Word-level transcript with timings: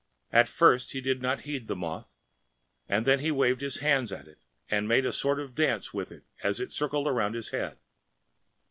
At 0.33 0.49
first 0.49 0.93
he 0.93 0.99
did 1.01 1.21
not 1.21 1.41
heed 1.41 1.67
the 1.67 1.75
moth, 1.75 2.09
and 2.89 3.05
then 3.05 3.19
he 3.19 3.29
waved 3.29 3.61
his 3.61 3.81
hands 3.81 4.11
at 4.11 4.27
it 4.27 4.39
and 4.67 4.87
made 4.87 5.05
a 5.05 5.13
sort 5.13 5.39
of 5.39 5.53
dance 5.53 5.93
with 5.93 6.11
it 6.11 6.23
as 6.43 6.59
it 6.59 6.71
circled 6.71 7.05
round 7.05 7.35
his 7.35 7.49
head. 7.51 7.77